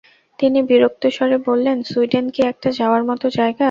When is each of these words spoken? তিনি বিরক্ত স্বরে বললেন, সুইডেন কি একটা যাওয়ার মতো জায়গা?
তিনি 0.39 0.59
বিরক্ত 0.69 1.03
স্বরে 1.15 1.37
বললেন, 1.47 1.77
সুইডেন 1.83 2.25
কি 2.33 2.41
একটা 2.51 2.69
যাওয়ার 2.79 3.01
মতো 3.09 3.25
জায়গা? 3.37 3.59